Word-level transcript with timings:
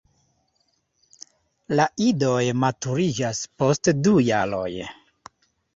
La 1.77 1.85
idoj 2.07 2.41
maturiĝas 2.65 3.45
post 3.61 3.95
du 4.09 4.19
jaroj. 4.33 4.69